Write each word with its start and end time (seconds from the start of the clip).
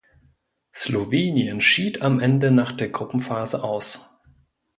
Slowenien 0.73 1.61
schied 1.61 2.01
am 2.01 2.19
Ende 2.19 2.49
nach 2.49 2.71
der 2.71 2.89
Gruppenphase 2.89 3.63
aus. 3.63 4.17